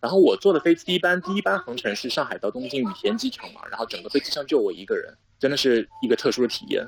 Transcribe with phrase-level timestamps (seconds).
[0.00, 6.86] 然后我坐的飞机第一班，第一班航程是上海到东京羽田机场嘛，然后整个飞机上就我一个人，真的是一个特殊的体验。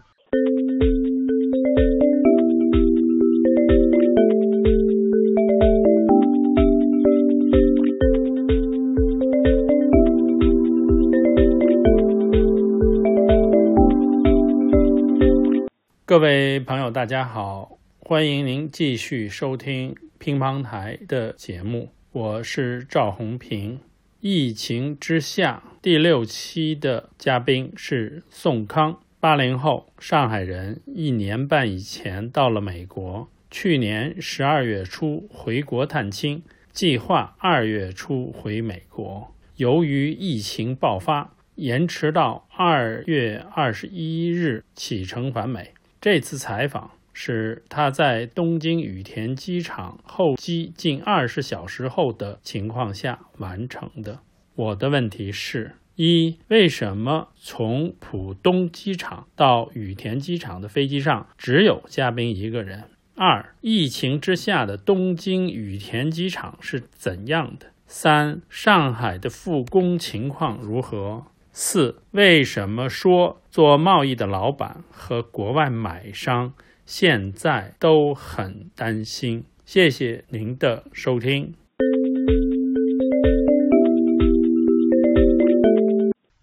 [16.07, 23.79] 各位朋友，大家好，欢迎您继续收听乒乓台的节目，我是赵红平。
[24.19, 45.75] 疫情之下第六期的嘉宾是宋康，八零后上海人，一年半以前到了美国，去年十二月初回国探亲，计划二月初回美国，由于疫情爆发，延迟到二月二十一日启程返美。
[46.01, 54.21] 这次采访是他在东京羽田机场候机近二十小时后的情况下完成的。
[54.55, 62.85] 我的问题是：一、为什么从浦东机场到羽田机场的飞机上只有嘉宾一个人？
[63.15, 67.67] 二、疫情之下的东京羽田机场是怎样的？
[67.87, 71.27] 三、上海的复工情况如何？
[71.53, 76.55] 四，为什么说做贸易的老板和国外买商
[76.93, 79.45] 现在都很担心？
[79.65, 81.55] 谢谢您的收听。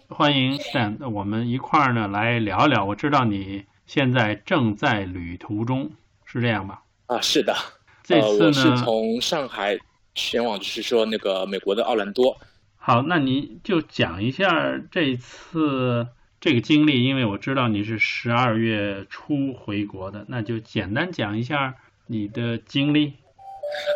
[0.08, 2.86] 欢迎 Stan，我们一块儿呢来聊聊。
[2.86, 5.92] 我知道你现在正在旅途中，
[6.23, 6.81] 是这样吧？
[7.08, 7.53] 啊，是的。
[8.03, 9.78] 这次呢，我是从上海
[10.16, 12.38] 前往，就是说那个美国的奥兰多。
[12.78, 16.08] 好，那你就讲一下这次
[16.48, 23.12] 这个经历，因为我知道你是十二月初回国的，那就简单讲一下你的经历。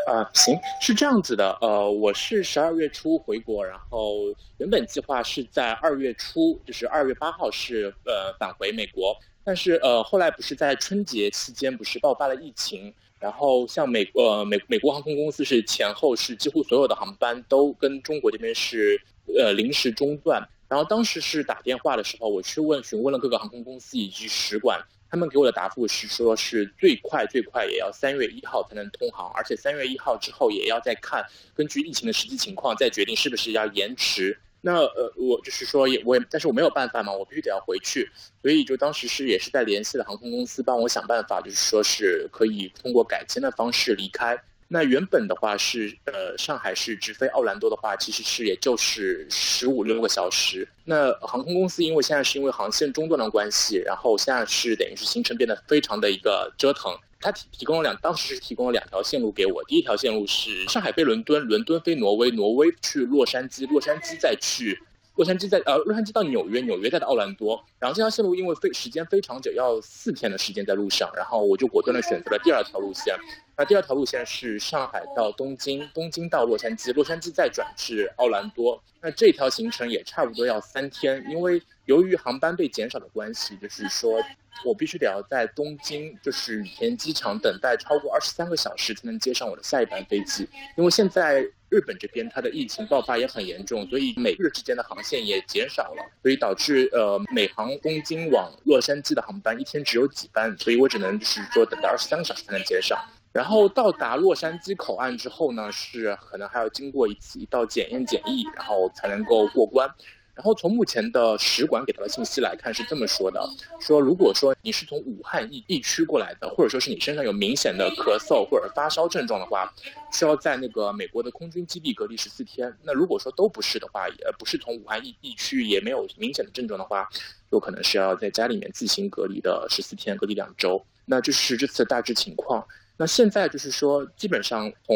[0.05, 12.93] 啊，行，是这样子的，呃，我是十二月初回国，然后原本计划是在二月初，就是二月八号是呃返回美国，但是呃后来不是在春节期间不是爆发了疫情。
[13.17, 18.99] 然后像美呃美美国航空公司是前后是几乎所有的航班都跟中国这边是
[19.39, 20.45] 呃临时中断。
[20.71, 34.39] 然后当时是打电话的时候，我去问询问了各个航空公司以及使馆，他们给我的答复是说是最快最快也要三月一号才能通航，而且三月一号之后也要再看根据疫情的实际情况再决定是不是要延迟。
[34.61, 38.09] 那呃，我就是说也我也，但是我没有办法嘛，我必须得要回去，
[38.41, 44.41] 所以就当时是也是在联系了航空公司，帮我想办法，就是说是可以通过改签的方式离开。
[44.73, 50.65] 那原本的话是呃，上海市直飞奥兰多的话，其实是也就是十五六个小时。
[50.85, 56.97] 那航空公司因为现在是因为航线中断的关系，然后现在是等于是行程变得非常的一个折腾。
[57.19, 59.61] 他提提供了两，当时是提供了两条线路给我。
[59.65, 64.81] 第一条线路是上海飞伦敦，伦敦飞挪威，挪威去洛杉矶，洛杉矶再去
[65.21, 67.63] 洛杉矶，在呃洛杉矶到纽约，纽约再到奥兰多。
[67.77, 73.15] 然后这条线路因为飞时间非常久，要四天的时间在路上，然后我就果断的选择了第二条路线。
[73.55, 78.81] 那第二条路线是上海到东京，东京到洛杉矶，洛杉矶再转至奥兰多。
[78.99, 84.19] 那这条行程也差不多要三天，因为由于航班被减少的关系，就是说。
[84.65, 90.47] 我必须得要在东京，就是羽田机场等待超过二十三个小时才能接上我的下一班飞机。
[90.77, 102.99] 因为现在日本这边它的疫情爆发也很严重，所以美日之间的航线也减少了，所以导致呃美航东京往洛杉矶的航班一天只有几班，所以我只能就是说等到二十三个小时才能接上。
[103.31, 109.89] 然后到达洛杉矶口岸之后呢，是可能还要经过一次一道检验检疫，然后才能够过关。
[110.33, 113.47] 然后从目前的使馆给到的信息来看是这么说的：
[113.79, 119.71] 说如果说你是从武汉疫疫区过来的，或者说是你身上有明显的咳嗽或者发烧症状的话，
[120.11, 122.73] 需要在那个美国的空军基地隔离十四天。
[122.83, 127.07] 那如果说都不是的话，也不是从武汉疫疫区，也没有明显的症状的话，
[127.51, 130.83] 有可能是要在家里面自行隔离的十四天，隔离两周。
[131.05, 132.65] 那这是这次大致情况。
[132.97, 134.95] 那现在就是说，基本上从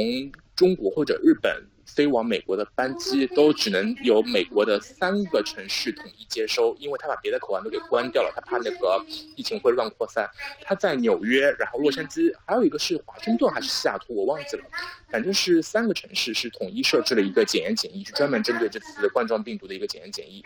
[0.56, 1.64] 中国或者日本。
[1.96, 9.04] 飞往美国的班机都只能由美国的三个城市统一接收，因为他把别的口岸都给关掉了，他怕那个
[9.38, 10.30] 疫情会乱扩散。
[10.62, 14.64] 他在纽约，然后洛杉矶，还有一个是华盛顿还是西雅图，我忘记了，
[15.10, 20.44] 反正是三个城市是统一设置了一个检验检疫，是专门针对这次冠状病毒的一个检验检疫，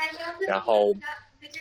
[0.47, 0.95] 然后，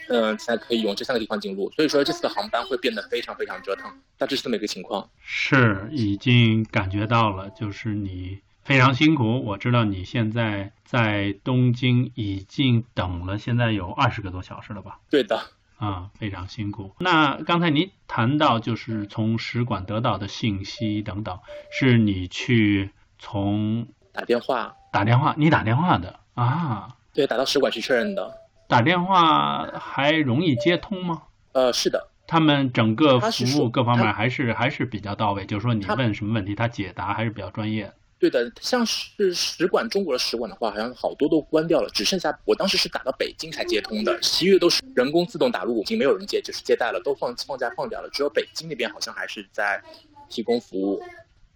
[0.09, 1.71] 嗯，才可以用这三个地方进入。
[1.71, 5.09] 所以说这次的航班会变得非常非常折腾，大致是这么一个情况。
[5.23, 8.39] 是已经感觉到了，就是你。
[8.69, 14.99] 非常辛苦，我知道你现在在东京已经等了，现在有二十个多小时了吧？
[15.09, 15.41] 对的，
[15.79, 16.95] 啊，非常辛苦。
[16.99, 21.39] 那刚才您谈到就是从使馆得到的信息等等，
[21.71, 26.95] 是你去从打电话，打电话，你打电话的啊？
[27.15, 28.35] 对，打到使馆去确认的。
[28.69, 31.23] 打电话还容易接通吗？
[31.53, 32.09] 呃，是的。
[32.27, 37.95] 他们整个服务各方面还是还是比较到位，就是说你问什么问题，他解答还是比较专业。
[38.19, 49.81] 对的，像是使馆中国的使馆的话，好像好多都关掉了，只剩下我当时是打到北京才接通的，其余都是人工自动打入，已经没有人接，就是接待了，都放放假放掉了，只有北京那边好像还是在
[50.29, 51.01] 提供服务。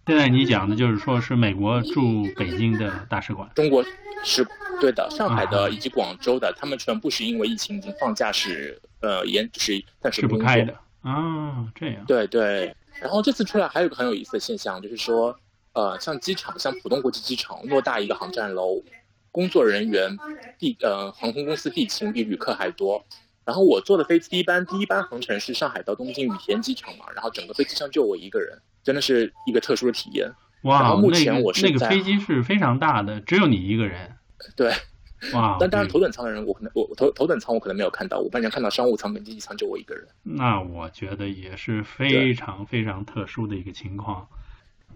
[0.07, 3.83] 现在你讲的就是说是美国驻北京的大使馆，中国
[4.23, 4.47] 是
[4.79, 12.73] 对的，上海的以及广州的，他们全部是因为疫情已经放假，是呃延是暂时不开的啊，这样对对。
[13.01, 15.37] 然后这次出来还有个很有意思的现象，就是说。
[15.73, 18.83] 呃，像机场，像浦东国际机场，偌大一个航站楼，
[19.31, 20.15] 工作人员
[20.59, 23.03] 地呃航空公司地勤比旅客还多。
[23.43, 30.31] 然后我坐的飞机第一班第一班航程是上海到东京羽田机场嘛，然后整个飞机上就我一个人，真的是一个特殊的体验。
[30.61, 34.15] 哇，目前我是那个飞机是非常大的，只有你一个人。
[34.55, 34.71] 对，
[35.33, 40.07] 哇，但当然头等舱的人我可能我头头等舱我可能没有看到，我半年看到商务舱跟经济舱就我一个人。
[40.21, 44.25] 那我觉得也是非常非常特殊的一个情况。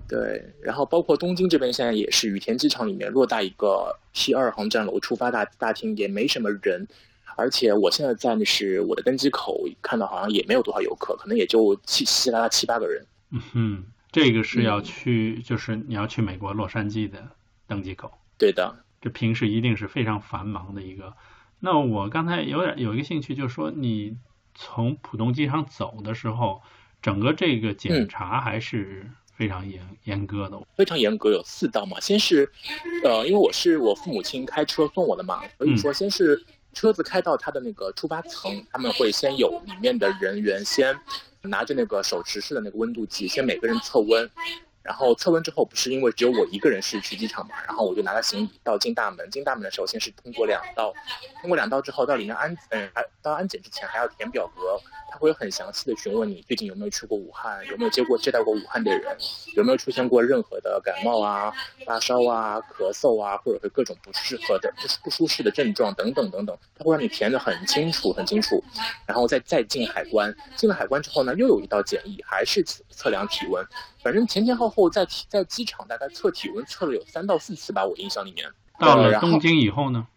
[0.08, 6.88] 对，然后包括东京这边现在也是羽田机场里面偌大一个 T 二航站楼出发大大厅也没什么人，
[7.36, 13.06] 而且我现在在的是我的登机口看到好像也没有多少游客，可能也就七七拉拉七八个人。
[13.32, 17.28] 嗯哼，这个是要去就是你要去美国洛杉矶的
[17.68, 18.18] 登机口。
[18.38, 21.14] 对的，这平时一定是非常繁忙的一个。
[21.60, 24.16] 那我刚才有点有一个兴趣，就是说你
[24.56, 26.62] 从浦东机场走的时候，
[27.02, 29.12] 整个这个检查还是。
[29.38, 32.00] 非常严严格的，非常严格，有四道嘛。
[32.00, 32.52] 先是，
[33.04, 36.44] 呃，因为我是我父母亲开车送我的嘛，所以说先是
[36.74, 40.98] 车子开到他的那个出发层，他们会先有里面的人员先
[41.44, 44.28] 拿着那个手持式的那个温度计，先每个人测温。
[44.88, 49.30] 然后测温之后，不是因为只有我一个人是去机场嘛，然后我就拿了行李到进大门。
[49.30, 50.94] 进大门的时候，先是通过两道，
[51.42, 54.80] 通过两道之后到里面安，嗯，还到安检之前还要填表格。
[55.10, 59.18] 他会很详细的询问你最近有没有去过武汉，有没有接过接待过武汉的人，
[59.56, 61.52] 有没有出现过任何的感冒啊、
[61.86, 68.62] 发烧啊、咳嗽啊，或者是各种不适合的、不不舒适的症状等等等等，他会让你填的很清楚很清楚，
[69.06, 73.66] 然后再再进海关，进了海关之后呢，又有一道检疫，还是测量体温，
[74.08, 78.50] 反正前前后后在在机场大概测体温测了有三到四次吧，我印象里面。
[78.80, 80.08] 到了东京以后呢？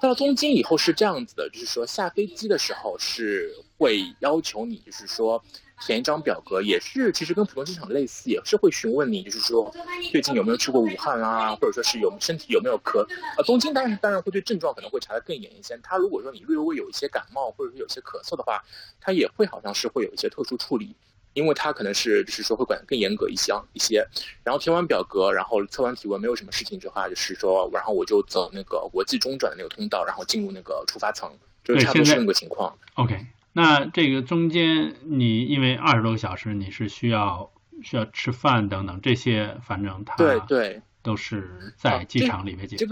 [0.00, 5.40] 到了东京以后是这样子的，就是说下飞机的时候是会要求你，就是说
[5.86, 9.72] 填一张表格，也是其实跟普通机场类似，也是会询问你，就是说
[10.10, 13.06] 最近有没有去过武汉啊，或者说是有身体有没有咳。
[13.36, 15.78] 呃，东京当然当然会对症状可能会查得更严一些。
[15.84, 18.60] 他如果说你略微有一些感冒，或者是有些咳嗽的话，
[19.00, 20.96] 他也会好像是会有一些特殊处理。
[21.32, 24.06] 因为他可能是就是说会管更严格一些一些，
[24.42, 31.30] 然后填完表格，然后测完体温，没有什么事情之后，就是说，然后我就走那个国际中转的那个通道，然后进入那个出发层，
[31.62, 32.76] 就是差不多是那个情况。
[32.94, 37.50] OK，那这个中间你因为二十多个小时，你是需要
[37.82, 42.86] 需要吃饭等等这些，反正他对对都是在机场里面解决。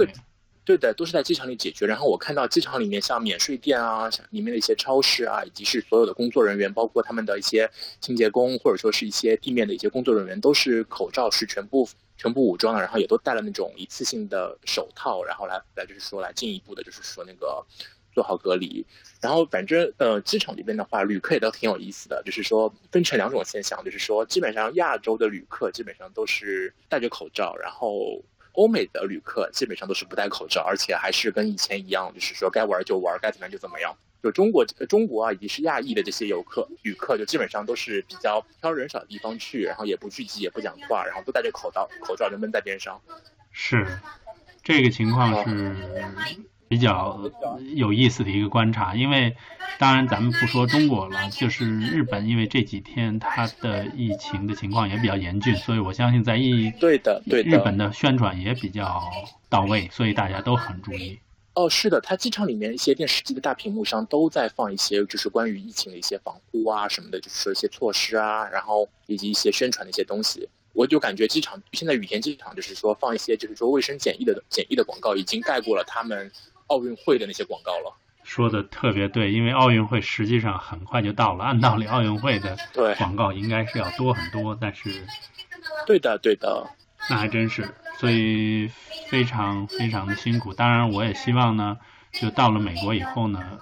[0.68, 1.86] 对的，都是在机场里解决。
[1.86, 7.70] 然后我看到机场里面像免税店啊，里面的一些超市啊，以及是所有的工作人员，包括他们的一些
[8.02, 11.88] 清洁工，或者说是一些地面的一些工作人员，都是口罩是全部
[12.18, 17.64] 全部武装的，然后也都戴了那种一次性的手套，然后来来就是说来进一步的，就是说那个
[18.12, 18.84] 做好隔离。
[19.22, 28.22] 然后反正呃，机场里边的话，旅客也都挺有意思的，就是说分成两种现象，就是说基本上亚洲的旅客基本上都是戴着口罩，然后。
[28.58, 33.96] 欧美的旅客基本上都是不戴口罩，而且还是跟以前一样，就是说该玩就玩，该怎么样就怎么样。
[34.20, 43.00] 就中国、中国啊，以及是亚裔的这些游客、旅客，就基本上都是比较挑人少的地方去，然后也不聚集，也不讲话，然后都戴着口罩，口罩就闷在边上。
[43.52, 43.86] 是，
[44.64, 45.76] 这个情况是。
[46.68, 47.18] 比较
[47.74, 49.34] 有意思的一个观察，因为
[49.78, 59.02] 当然咱们不说中国了，就是日本，因为这几天它的疫情的情况也比较严峻，所以我相信在疫对的对日本的宣传也比较
[59.48, 61.18] 到位，所以大家都很注意。
[61.54, 70.48] 哦，是的，它机场里面一些电视机的大屏幕上都在放一些就是关于疫情的一些防护啊什么的，就是说一些措施啊，然后以及一些宣传的一些东西。
[70.74, 76.30] 我就感觉机场现在羽田机场就是说放一些就是说卫生检疫的检疫的广告，已经盖过了他们。
[76.68, 82.56] 奥运会的那些广告了，说的特别对，因为奥运会实际上很快就到了，按道理奥运会的
[82.96, 85.06] 广告应该是要多很多，但是，
[85.86, 86.68] 对的对的，
[87.10, 88.70] 那还真是，所以
[89.08, 90.54] 非常非常的辛苦。
[90.54, 91.78] 当然，我也希望呢，
[92.12, 93.58] 就到了美国以后呢，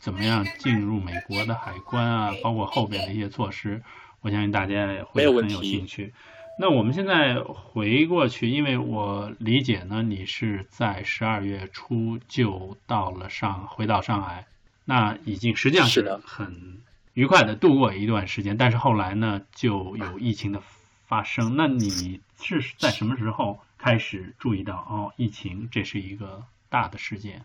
[0.00, 3.82] 怎么样进入美国的海关啊，包括后边的一些措施，
[4.20, 6.14] 我相信大家也会很有兴趣。
[6.58, 14.46] 那我们现在回过去，因为我理解呢，你是在十二月初就到了上，回到上海，
[14.86, 16.80] 那已经实际上是很
[17.12, 18.56] 愉快的度过一段时间。
[18.56, 20.62] 但是后来呢，就有疫情的
[21.06, 21.56] 发生。
[21.56, 27.44] 那你是在什么时候开始注意到哦，疫情这是一个大的事件？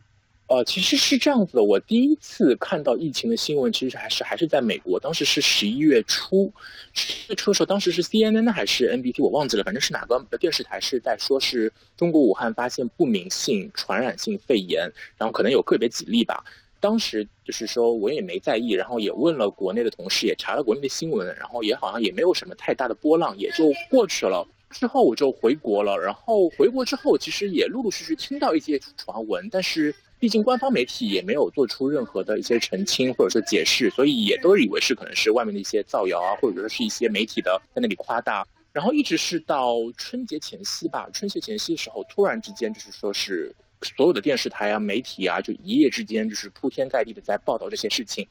[0.51, 1.63] 呃，其实是这样子的。
[1.63, 6.51] 我第一次看到疫情的新闻，其实还是还是在美国，当时是十一月初，
[6.91, 16.43] 十一月初的时候，当时是 CNN 还是 NBT，我忘记了，反正是哪个电视台是在说是中国武汉发现不明性传染性肺炎，然后可能有个别几例吧。
[16.81, 24.45] 当时就是说我也没在意，然后也问了国内的同事，也查了国内的新闻，然后也好像也没有什么太大的波浪，也就过去了。
[24.69, 29.95] 之后我就回国了，然后回国之后，其实也陆陆续续听到一些传闻，但是。
[30.21, 38.47] 毕竟官方媒体也没有做出任何的一些澄清或者说解释，所以也都以为是可能是外面的一些造谣啊，或者说是一些媒体的在那里夸大。
[38.71, 43.51] 然后一直是到春节前夕吧，春节前夕的时候，突然之间就是说是
[43.81, 48.27] 所有的电视台啊、媒体啊，就一夜之间就是铺天盖地的在报道这些事情。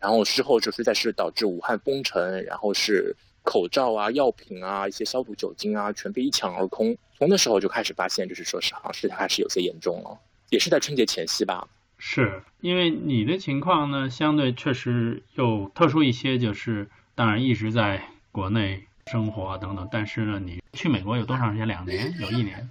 [0.00, 6.96] 然后事后就是在是导致武汉封城，然后是口罩啊、药品啊、一些消毒酒精啊，全被一抢而空。
[7.18, 10.18] 从那时候就开始发现，就是说是好像事态还是有些严重了。
[10.50, 11.66] 也是在春节前夕吧，
[11.98, 21.66] 是因为你的情况呢，相对确实又特殊一些，就是当然一直在国内生活等等，但是呢，你去美国有多长时间？
[21.66, 22.14] 两年？
[22.20, 22.68] 有一年？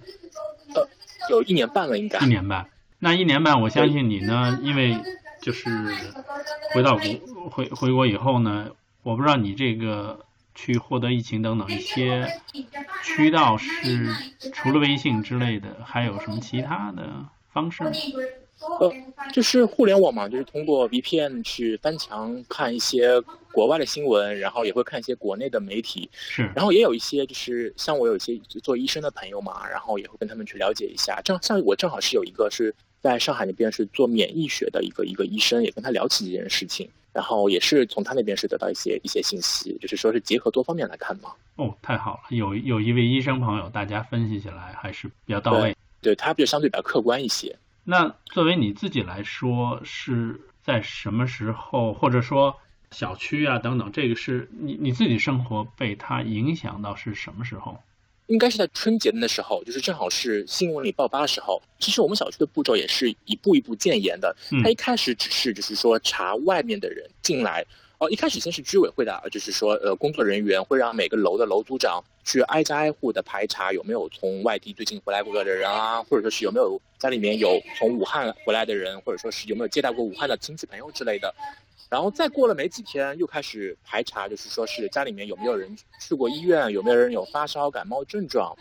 [0.74, 0.88] 呃，
[1.30, 2.18] 有一年半了，应该。
[2.20, 2.68] 一年半。
[2.98, 4.96] 那一年半，我相信你呢，因为
[5.42, 5.68] 就是
[6.72, 8.70] 回到国回回国以后呢，
[9.02, 12.26] 我不知道你这个去获得疫情等等一些
[13.02, 14.08] 渠道是
[14.54, 17.26] 除了微信之类的，还有什么其他的？
[17.56, 17.82] 方式，
[18.80, 18.92] 呃，
[19.32, 23.18] 就是互联网嘛，就是通过 VPN 去翻墙看一些
[23.50, 31.18] 国外的新闻，然后也会看一些国内的媒体，是，然后也有一些就是像我有一些做医生的朋友嘛，然后也会跟他们去了解一下。
[31.22, 41.30] 正像我正好是有一个是在上海那边是做免疫学的一个一个医生，也跟他聊起这件事情，然后也是从他那边是得到一些一些信息，就是说是结合多方面来看嘛。
[41.56, 45.74] 哦，太好了，有有一位医生朋友，大家分析起来还是比较到位。
[46.06, 47.58] 对它比较相对比较客观一些。
[47.82, 52.56] 那作为你自己来说，是在什么时候，或者说
[52.92, 57.76] 小区啊等等，这个是你你自己生活被它影响到是什么时候？
[58.28, 61.60] 应该是在春节的那时候，就是正好是新闻里爆发的时候。
[61.78, 64.34] 其实我们小区的步骤也是一步一步渐严的。
[64.62, 67.64] 他一开始只是就是说查外面的人进来。
[67.98, 81.34] 哦，一开始先是居委会的，就是说，呃，工作人员会让每个楼的楼组长去挨家挨户的排查有没有从外地最近回来过的人啊，或者说是有没有家里面有从武汉回来的人，或者说是有没有接待过武汉的亲戚朋友之类的。
[81.88, 88.54] 然后再过了没几天，又开始排查，就是说是家里面有没有人去过医院，有没有人有发烧感冒症状。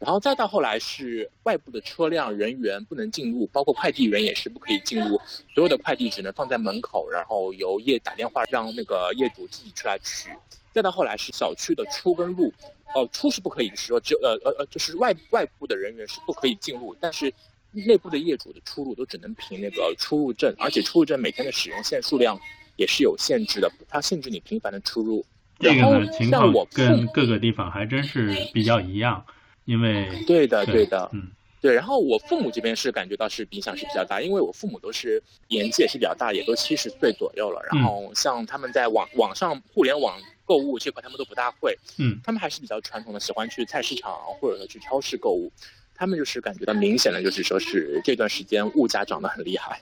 [0.00, 5.20] 然后再到后来是外部的车辆人员不能进入，包括快递员也是不可以进入，
[5.54, 10.30] 所有的快递只能放在门口，然后由业打电话让那个业主自己出来取。
[10.72, 12.50] 再到后来是小区的出跟入，
[12.94, 17.30] 哦，出是不可以，是说只有呃呃呃，就是外外部的人员是不可以进入，但是
[17.72, 22.40] 内部的业主的出入都只能凭那个出入证，而且出入证每天的使用线数量
[22.76, 25.22] 也是有限制的，它限制你频繁的出入。
[25.58, 29.22] 这个呢情况跟各个地方还真是比较一样。
[29.64, 31.28] 因为对的，对的，嗯，
[31.60, 31.74] 对。
[31.74, 37.62] 然后我父母这边是感觉到是影响是比较大，因为我父母都是年纪也是比较大，也都七十岁左右了。
[37.70, 45.52] 然后像他们在网网上互联网购物这块，他们都不大会，嗯，他们还是比较传统的，喜欢去菜市场或者说去超市购物。
[45.94, 49.80] 他们就是感觉到明显的，就是说是这段时间物价涨得很厉害，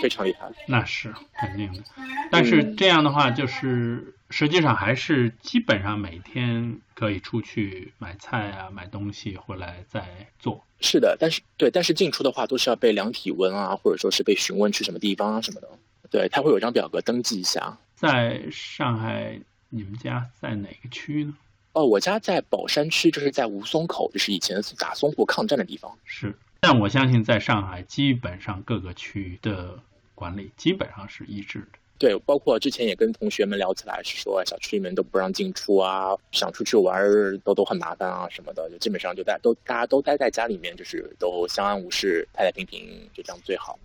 [0.00, 0.48] 非常厉害。
[0.66, 1.82] 那是肯定的，
[2.30, 4.14] 但是这样的话就是。
[4.30, 10.64] 实际上还是基本上每天可以出去买菜啊，买东西回来再做。
[10.80, 15.68] 是的，但是对，但是进出的话都是要被量体温啊，或者说是被询问去什么地方啊什么的。
[16.10, 17.76] 对他会有一张表格登记一下。
[17.94, 21.34] 在上海，你们家在哪个区呢？
[21.72, 25.96] 哦，我家在宝山区，就是在吴淞口，就是以前打淞沪抗战的地方。
[26.04, 29.78] 是，但我相信在上海，基本上各个区的
[30.16, 31.78] 管理基本上是一致的。
[32.00, 36.98] 对，包括之前也跟同学们聊起来，是说小区里面都不让进出啊，想出去玩
[37.44, 43.78] 都都很麻烦啊什么的，就基本上就大都大家都待在家里面，就是都相安无事，太太平平，就这样最好，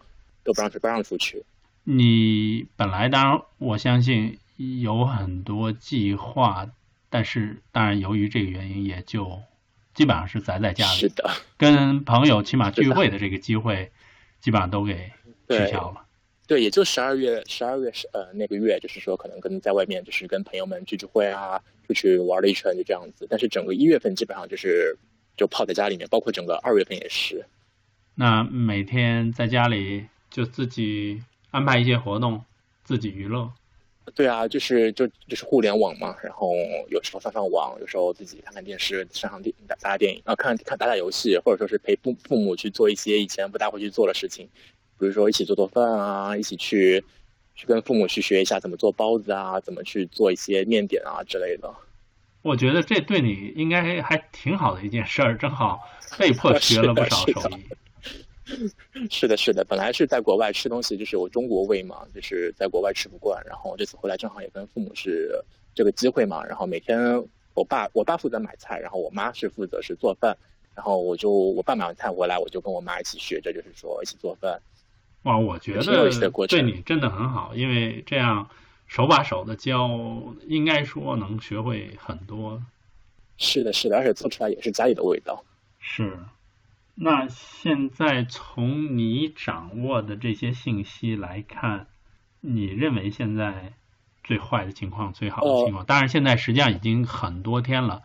[0.46, 1.44] 都不让不让出去。
[1.84, 6.70] 你本来当然我相信有很多计划，
[7.10, 9.42] 但是当然由于这个原因，也就
[9.94, 13.92] 基本上是宅在家里，是的，跟朋友起码聚会的这个机会，
[14.40, 15.12] 基本上都给
[15.50, 16.05] 取消了。
[16.48, 23.26] 对，也就十二月，十二月是呃那个月，就是说可能跟在外面就是跟朋友们聚聚会啊，出去玩了一圈就这样子。
[23.30, 24.96] 但是整个一月份基本上就是
[25.36, 27.44] 就泡在家里面，包括整个二月份也是。
[28.14, 32.44] 那每天在家里就自己安排一些活动，
[32.84, 33.52] 自己娱乐。
[34.14, 36.52] 对啊，就是就就是互联网嘛，然后
[36.90, 44.48] 有时候上上网，有时候自己看看电视，上上电打打电影啊，看看打打游戏，或者说是陪父父母去做一些以前不大会去做的事情，
[45.00, 47.04] 比如说一起做做饭啊，一起去
[47.56, 51.74] 去跟父母去学一下怎么做包子啊，怎么去做一些面点啊之类的。
[52.42, 55.80] 我觉得这对你应该还挺好的一件事儿，正好
[56.18, 57.66] 被迫学了不少手艺。
[59.10, 67.00] 是的，是的，本来是在国外吃东西，就是我中国胃嘛，就是在国外吃不惯，然后这次回来正好也跟父母是这个机会嘛，然后每天
[67.56, 70.38] 我爸我爸负责买菜，然后我妈是负责是做饭，
[70.76, 74.62] 然后我就我爸买完菜回来，我就跟我妈一起学着，就是说一起做饭。
[75.26, 76.10] 哇，我觉得
[76.48, 78.48] 对你真的很好，因为这样
[78.88, 79.90] 手把手的教，
[80.48, 82.62] 应该说能学会很多。
[83.38, 85.44] 是的，是的，而且做出来也是家里的味道。
[85.80, 86.18] 是。
[86.94, 91.88] 那现在从你掌握的这些信息来看，
[92.40, 93.74] 你认为现在
[94.24, 95.86] 最坏的情况、最好的情况？
[95.86, 98.04] 当然，现在实际上已经很多天了，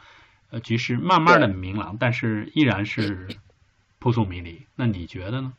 [0.50, 3.28] 呃，局势慢慢的明朗，但是依然是
[3.98, 4.66] 扑朔迷离。
[4.74, 5.52] 那你觉得呢？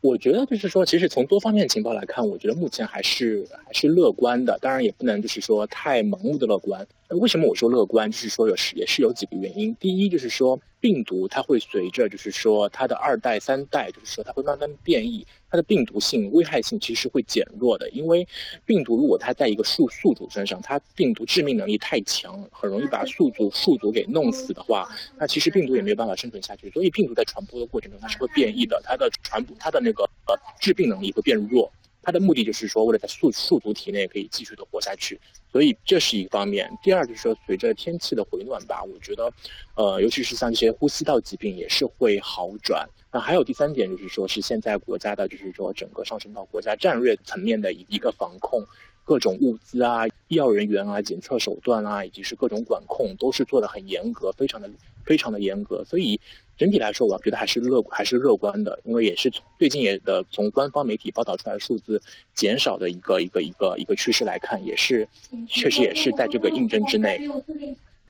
[0.00, 4.58] 我觉得就是说，其实从多方面情报来看，我觉得目前还是还是乐观的。
[4.60, 6.86] 当然，也不能就是说太盲目的乐观。
[7.08, 8.10] 为什么我说乐观？
[8.10, 9.74] 就是说有是也是有几个原因。
[9.80, 10.60] 第一就是说。
[10.78, 17.88] 病毒它会随着，就是说它的二代、三代，就是说它会慢慢变异，它的病毒性、危害性其实会减弱的。
[17.88, 18.28] 因为
[18.66, 24.86] 病毒如果它在一个宿宿主身上，它病毒致命能力太强，很容易把宿主宿主给弄死的话，
[25.16, 26.68] 那其实病毒也没有办法生存下去。
[26.70, 31.72] 所以病毒在传播的过程中，它是会变异的，它的传播、它的那个呃致病能力会变弱。
[32.06, 35.20] 它的目的就是说，为了在宿宿主体内可以继续的活下去。
[35.50, 39.28] 所以这是一方面，第二就是说，随着天气的回暖吧，我觉得，
[39.74, 42.88] 呃，尤其是像这些呼吸道疾病也是会好转。
[43.10, 48.62] 那还有第三点就是说，是现在国家的，就是说整个上升到国家战略层面的一一个防控，
[49.02, 54.70] 各种物资啊、医药人员啊、检测手段啊，以及是各种管控，都是做的很严格，非常的
[55.04, 55.84] 非常的严格。
[55.84, 56.20] 所以。
[56.56, 62.00] 整体来说，我觉得还是乐还是乐观的，因为也是最近也的从官方媒体报道出来的数字
[62.34, 65.06] 减少的一个一个一个一个趋势来看，也是
[65.48, 67.28] 确实也是在这个印证之内。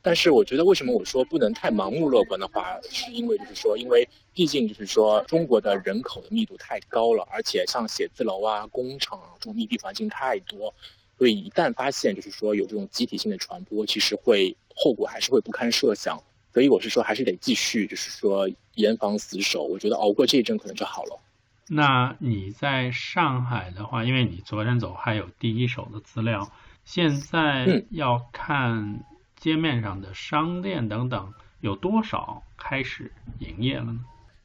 [0.01, 10.73] 但是我觉得为什么我说不能太盲目乐观的话，是因为就是说，因为毕竟就是说中国的人口的密度太高了，而且像写字楼啊、工厂啊这种密闭环境太多，
[11.19, 16.23] 所以一旦发现就是说有这种集体性的传播，其实会后果还是会不堪设想。
[16.57, 19.65] 所以我是说，还是得继续，就是说严防死守。
[19.65, 21.21] 我觉得熬过这一阵可能就好了。
[21.69, 26.51] 那你在上海的话，因为你昨天走还有第一手的资料，
[26.87, 29.05] 现在要看
[29.39, 34.01] 街面上的商店等等有多少开始营业了呢？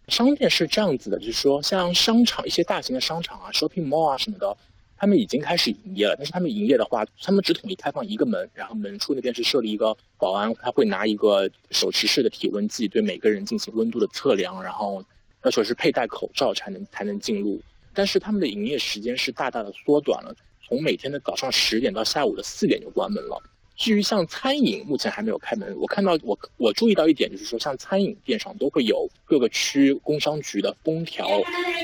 [0.09, 4.57] 商店是这样子的，就是说像商场一些大型的商场啊，shopping mall 啊什么的。
[5.01, 15.03] 他们已经开始营业了，但是他们营业的话，他们只统一开放一个门，然后门处那边是设立一个保安，他会拿一个手持式的体温计对每个人进行温度的测量，然后
[15.43, 17.59] 要求是佩戴口罩才能才能进入。
[17.95, 20.35] 但是他们的营业时间是大大的缩短了，
[20.67, 23.41] 从每天的早上十点到下午的四点就关门了。
[23.81, 25.75] 至于像餐饮，目前还没有开门。
[25.79, 31.27] 我看到我我注意到一点，就是说像餐饮店上都会有各个区工商局的封条，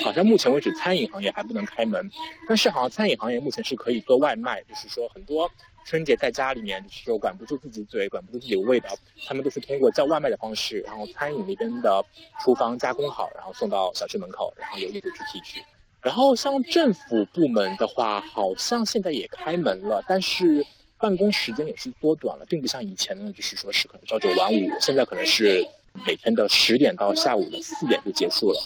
[0.04, 2.08] 好像目前为止餐饮行业还不能开门。
[2.48, 5.50] 但是好像餐饮行业目前是可以做外卖，就是说很多
[5.88, 8.90] 春节在家里面就是管不住自己嘴，管不住自己的胃的，
[9.26, 12.06] 他们都是通过叫外卖的方式，然后餐饮那边的
[12.44, 15.60] 厨房加工好，然后送到小区门口，然后由业主去提取。
[16.04, 20.64] 然后像政府部门的话，好像现在也开门了，但是。
[21.00, 25.68] 办公时间也是缩短了，并不像以前呢，就是说是可能朝九晚五，现在可能是
[26.06, 28.60] 每天的十点到下午的四点就结束了。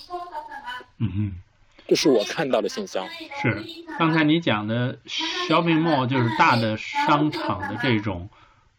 [1.00, 1.34] 嗯嗯，
[1.88, 3.06] 这是我看到的现象。
[3.42, 3.64] 是，
[4.00, 4.98] 刚才你讲的
[5.48, 8.30] shopping mall 就是大的商场的这种，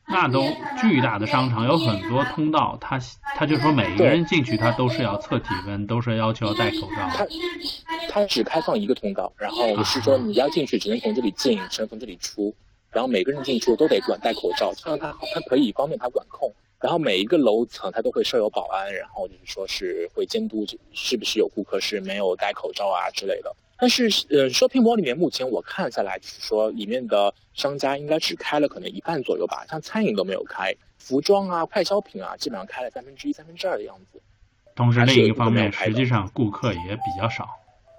[0.08, 0.44] 那都
[0.80, 2.98] 巨大的商场，有很多通道，他
[3.36, 7.08] 他就说每一个人进去他都是要测体温，都是要求要戴口罩。
[7.08, 7.26] 他
[8.08, 12.54] 他只开放一个通道，然后是说你要进去只能从这里进，只能从这里出。
[12.92, 16.52] 然后每个人进出都得管戴口罩，这样他他可以方便他管控。
[16.78, 23.54] 然后每一个楼层他都会设有保安，然后就是说是会监督是不是有顾客是没有戴口罩啊之类的。
[23.78, 34.20] 但是呃，shopping mall 里面目前我看下来，就是说里面的商家应该只开了可能一半左右吧，像餐饮都没有开，服装啊、快消品啊，基本上开了三分之一、三分之二的样子。
[34.74, 37.48] 同时另一个方面，实际上顾客也比较少。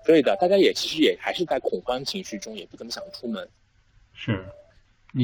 [0.06, 3.48] 对的，大家也其实也还是在恐慌情绪中，也不怎么想出门。
[4.14, 4.46] 是，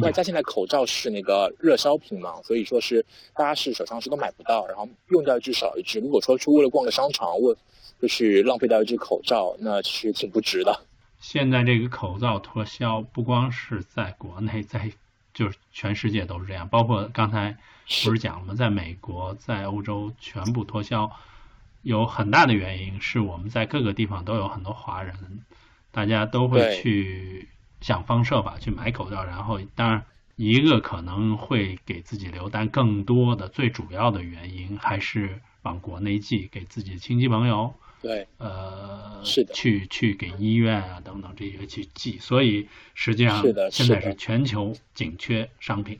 [0.01, 5.99] 外加现在口罩是那个热销品嘛，所以说是大家是手上是都买不到，然后用掉一只少一只。
[5.99, 7.55] 如果说是为了逛个商场，为
[8.01, 10.85] 就是浪费掉一只口罩，那其实挺不值的。
[11.19, 14.91] 现在这个口罩脱销，不光是在国内，在
[15.33, 17.57] 就是全世界都是这样，包括刚才
[18.03, 18.53] 不是讲了吗？
[18.53, 21.11] 在美国、在欧洲全部脱销。
[21.81, 25.15] 有很大的原因是我们在各个地方都有很多华人，
[25.91, 27.47] 大家都会去
[27.81, 45.99] 想方设法去买口罩，然后当然一个可能会给自己留，但更多的最主要的原因还是往国内寄，给自己的亲戚朋友，对，呃，是的，去去给医院啊等等这些去寄，所以实际上现在是全球紧缺商品。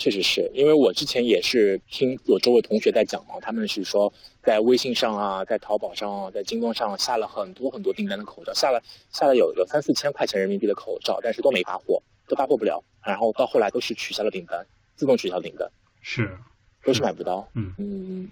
[0.00, 4.10] 确实是因为我之前也是听我周围同学在讲嘛，他们是说
[4.42, 8.82] 在微信上啊，在淘宝上啊，在京东上下了很多很多订单的口罩，下了
[9.12, 16.38] 下了有有三四千块钱人民币的口罩，但是都没发货，都发货不了，然后到后来都是取消了订单，自动取消订单，是，
[16.82, 17.46] 都是买不到。
[17.52, 18.30] 嗯嗯，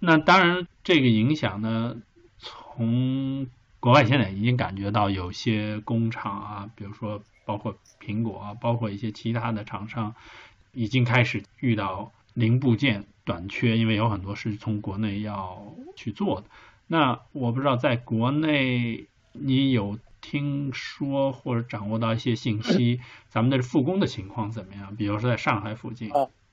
[0.00, 1.98] 那当然这个影响呢，
[2.38, 3.46] 从
[3.78, 10.14] 国外现在已经感觉到有些工厂啊，比如说包括苹果啊，包括一些其他的厂商。
[10.74, 16.46] 已经开始遇到零部件短缺，因为有很多是从国内要去做的。
[16.86, 24.94] 那我不知道在国内你有听说或者掌握到一些信息， 咱们的复工的情况怎么样？
[24.96, 26.10] 比如说在上海附近，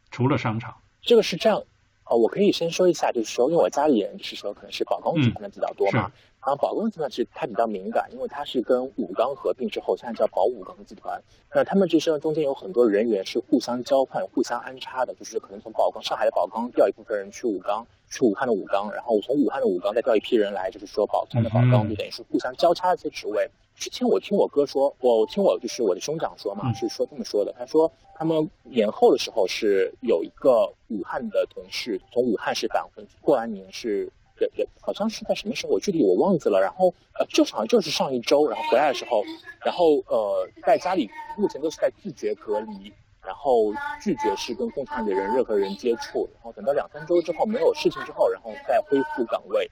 [0.10, 1.64] 除了商场，这个是这样。
[2.04, 6.00] 哦，我可以先说一下，就是说，因为我家里人就是说，可能是宝钢集团的比较多嘛。
[6.00, 6.12] 然
[6.50, 11.22] 后宝钢集团其实它比较敏感，因为它是跟武钢合并之后，现在叫宝武钢集团。
[11.54, 23.50] 那他们这些中间有很多人员是互相交换、互相安插的，就是可能从宝钢上海的宝钢调一部分人去武钢，去武汉的武钢，然后从武汉的武钢再调一批人来，就是说宝钢的宝钢，就等于是互相交叉一些职位。
[23.76, 27.54] 之前我听我哥说，我听我就是我的兄长说嘛，是说这么说的。
[27.58, 36.60] 他说他们年后的时候是有一个武汉的同事从武汉市返回，过完年是也也好像是在什么时候，我具体我忘记了。
[36.60, 39.24] 然后呃，就好像就是上一周，然后回来的时候，
[39.64, 42.92] 然后呃在家里目前都是在自觉隔离，
[43.24, 49.70] 然后拒绝是跟工厂里的人任何人接触，然后等到两三周之后没有事情之后，然后再恢复岗位。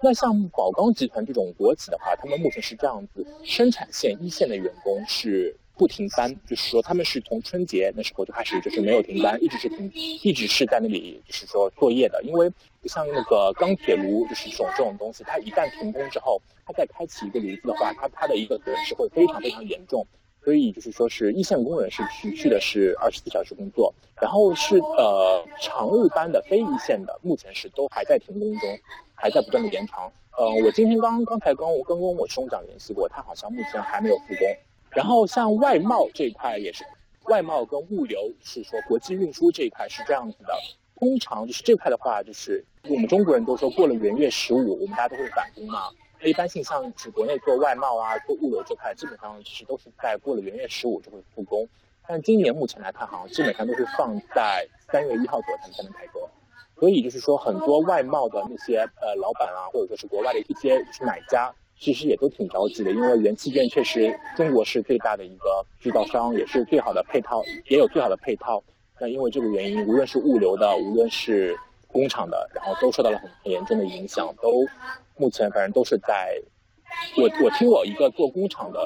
[0.00, 12.22] 那像宝钢集团这种国企的话，他们目前是这样子：生产线一线的员工是不停班，就是说他们是从春节那时候就开始就是没有停班，一直是停，一直是在那里就是说作业的。
[12.24, 12.50] 因为
[12.82, 20.06] 不像那个钢铁炉就是这种这种东西，它一旦停工之后，它再开启一个炉子的话，它它的一个损失会非常非常严重。
[20.44, 28.78] 所以就是说是一线工人是持续的是二十四小时工作，然后是呃常务班的非一线的，目前是都还在停工中。
[29.20, 30.08] 还在不断的延长。
[30.36, 34.46] 呃，我今天刚刚才跟我跟跟我兄长联系过，他好像目前还没有复工。
[34.90, 36.84] 然后像外贸这一块也是，
[37.24, 40.54] 外贸跟物流是说国际运输这一块是这样子的。
[40.96, 45.90] 通常就是这块的话，就是我们中国人都说过了元月十五，我们大家都会返工嘛。
[46.24, 51.68] 一般性像是国内做外贸啊、做物流这块，基本上其实都是在过了元月十五就会复工。
[52.08, 56.20] 但今年目前来看，好像基本上都是放在三月一号左右才能开工。
[56.80, 68.62] 所以就是说，很多外贸的那些呃老板啊，或者说是国外的一些买家，其实也都挺着急的，因为元器件确实中国是最大的一个制造商，也是最好的配套，也有最好的配套。
[69.00, 74.66] 那因为这个原因，无论是物流的，无论是工厂的，然后都受到了很严重的影响，都
[75.16, 76.40] 目前反正都是在。
[77.16, 78.80] 我我听我一个做工厂的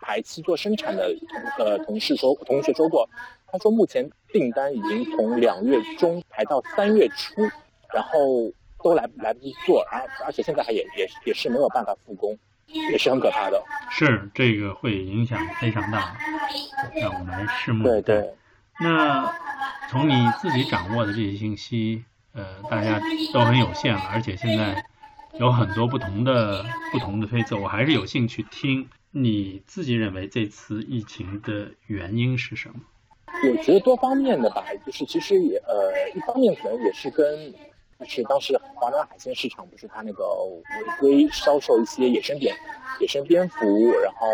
[0.00, 3.08] 排期做生产的同呃同事说，同学说过。
[3.46, 7.42] 他说，目前订单已经从两月中排到三月初，
[7.92, 8.50] 然后
[8.82, 13.62] 都来来不及做，而而且现在还也也也是没有办法复工，也是很可怕的。
[13.90, 16.16] 是这个会影响非常大，
[17.00, 18.34] 让我们拭目对对。
[18.80, 19.32] 那
[19.90, 23.00] 从你自己掌握的这些信息，呃，大家
[23.32, 24.84] 都很有限了，而且现在
[25.38, 32.76] 有很多不同的不同的推测，我还是有兴趣听你自己认为这次疫情的原因是什么。
[33.50, 37.52] 我觉得多方面的吧，就是其实也呃，一方面可能也是跟，
[38.06, 40.62] 是当时华南海鲜市场不是它那个违
[41.00, 42.54] 规销售一些野生蝙
[43.00, 44.28] 野生蝙蝠，然后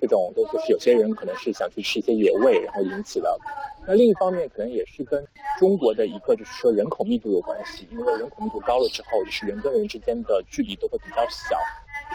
[0.00, 3.38] 这种都就是有些人可能是想去吃一些野味，然后引起的。
[3.86, 5.22] 那另一方面可能也是跟
[5.58, 11.58] 中国的一个就是说人口密度有关系，因为人口密度高了之后，就是人跟人之间的距离都会比较小，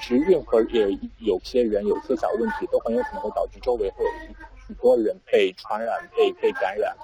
[0.01, 0.87] 其实任何也
[1.19, 4.11] 有些人有些小问题，都很有可能会导致周围会有。
[4.69, 6.95] 很多人被传染、被被感染，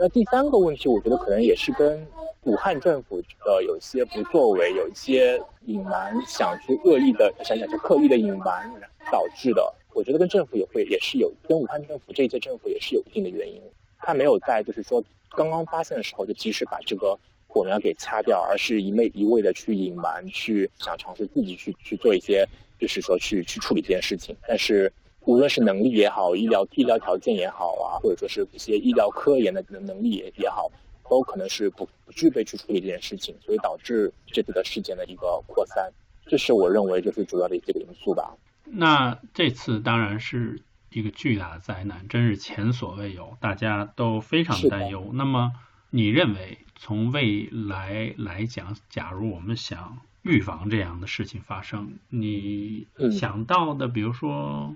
[0.00, 2.06] 那第三个问题，我觉得可能也是跟
[2.44, 8.72] 武汉政府的有些不作为，有一些隐瞒，想去恶意的想想就刻意的隐瞒
[9.10, 9.74] 导致的。
[9.94, 13.60] 我觉得跟政府也会也是有跟武汉政府这一届政府也是有一定的原因。
[13.98, 22.46] 他没有在就是说刚刚发现的时候就及时把这个火苗给掐掉，而是一味一味的去隐瞒，去想尝试自己去去做一些，
[22.78, 24.36] 就是说去去处理这件事情。
[24.46, 30.70] 但是无论是能力也好，医疗医疗条件也好啊，或者说是一些医疗科研的能能力也也好，
[31.08, 35.92] 都可能是不不具备去处理这件事情，所以导致这次的事件的一个扩散。
[36.26, 38.34] 这是我认为就是主要的一个因素吧。
[38.64, 45.10] 那这次当然是一个巨大的灾难，真是前所未有，大家都非常担忧。
[45.14, 45.52] 那么，
[45.90, 54.74] 你认为从未来来讲，假如我们想预防这样的事情发生，你想到的，比如说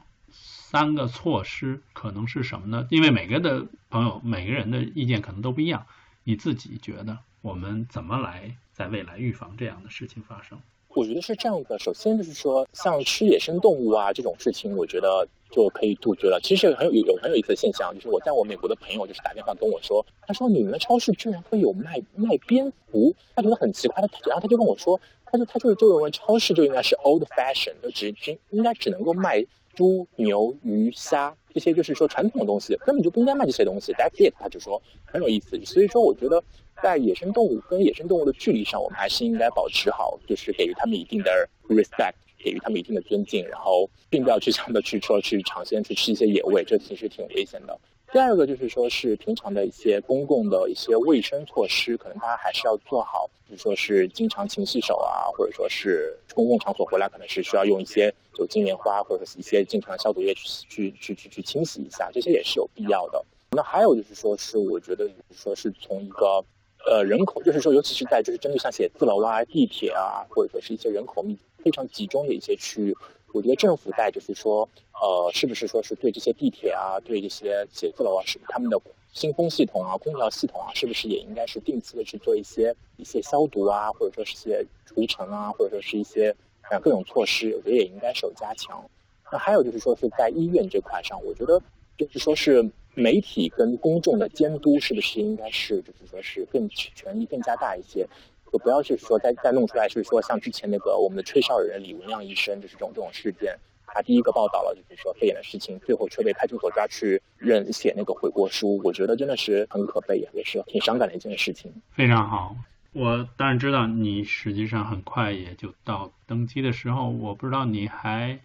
[0.72, 2.86] 三个措施，可能是什么呢？
[2.90, 5.84] 因为每个的朋友，每个人的意见可能都不一样。
[6.24, 10.58] 你自己觉得，我们怎么来在未来预防这样的事情发生？
[10.88, 16.40] 我觉得是这样的，首先就是说，像吃野生动物啊这种事情，我觉得就可以杜绝了。
[16.42, 24.00] 其实很有有很有意思的现象，就是我在我美国的朋友就是打电话跟我说，他说你们的超市居然会有卖卖蝙蝠，他觉得很奇怪。
[24.00, 33.92] 他然后他就跟我说，他就他就就认为超市就应该是 old fashion，就只只应该只能够卖猪、牛、鱼、虾这些，就是说传统的东西，根本就不应该卖这些东西。
[33.92, 35.60] That's it，他就说很有意思。
[35.64, 36.42] 所以说，我觉得。
[36.82, 47.78] 在野生动物跟野生动物的距离上，我们还是应该保持好，就是给予他们一定的 respect，给予他们一定的尊敬，然后并不要去想着去说去尝鲜去吃一些野味，这其实挺危险的。
[48.12, 63.24] 第二个就是说是平常的一些公共的一些卫生措施，可能大家还是要做好，比如说是经常勤洗手啊，或者说是公共场所回来可能是需要用一些酒精棉花或者是一些经常消毒液去去去去去清洗一下，这些也是有必要的。
[63.52, 66.44] 那还有就是说是我觉得说是从一个。
[66.84, 72.96] 呃，人口就是说，尤其是在就是针对像写字楼啊、地铁啊，或者说是一些人口密非常集中的一些区域，
[73.32, 74.68] 我觉得政府在就是说，
[75.00, 78.80] 呃，是不是说是对这些地铁啊、对这些写字楼啊，是他们的
[79.12, 88.84] 新风系统啊、空调系统啊，是不是也应该是定期的去做一些一些消毒啊，或者说是一些除尘啊，或者说是一些啊各种措施，我觉得也应该是有加强。
[89.30, 91.60] 那还有就是说是在医院这块上，我觉得
[91.96, 92.70] 就是说是。
[92.94, 98.06] 媒体跟公众的监督是不是应该是，就是说是更权力更加大一些，
[98.52, 111.72] 就不要就是说再再弄出来，就是说像之前那个我们的吹哨人李文亮医生，就是这种这种事件，他第一个报道了就是说肺炎的事情，最后却被派出所抓去认写那个悔过书，我觉得真的是很可悲，也是挺伤感的一件事情。
[111.92, 112.54] 非常好，
[112.92, 118.38] 我当然知道你实际上很快也就到登机的时候，我不知道你还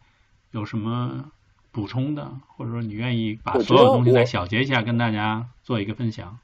[0.51, 1.31] 有什么。
[1.69, 6.39] 补充的，或者说你愿意把所有东西再小结一下，跟大家做一个分享。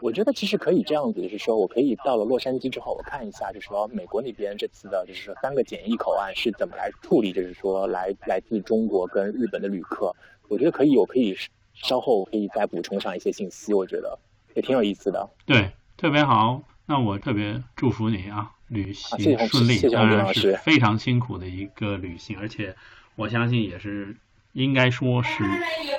[0.00, 10.14] 我觉得其实可以这样子，就是说我可以到了洛杉矶之后，我看一下，就是说美国那边这次的，就是说三个检疫口岸是怎么来处理，就是说来来自中国跟日本的旅客。
[10.48, 11.36] 我觉得可以，我可以
[11.74, 14.18] 稍后可以再补充上一些信息，我觉得
[14.54, 15.28] 也挺有意思的。
[15.44, 16.62] 对，特别好。
[16.86, 19.74] 那我特别祝福你啊，旅行顺利。
[19.74, 22.74] 谢谢当然是非常辛苦的一个旅行，而且
[23.16, 24.16] 我相信也是。
[24.52, 25.44] 应该说是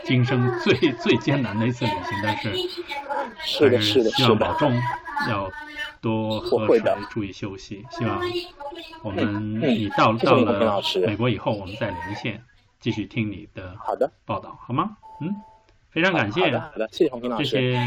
[0.03, 2.49] 今生最最艰难的一次旅行，但是
[3.69, 4.73] 还是希望保重，
[5.29, 5.49] 要
[6.01, 7.85] 多喝水，注意休息。
[7.91, 8.21] 希望
[9.03, 12.43] 我们你到到了美国以后，我们再连线，
[12.79, 14.97] 继续听你的好的报道，好吗？
[15.21, 15.35] 嗯，
[15.91, 17.77] 非常感谢，好的，谢谢洪平老师，谢谢。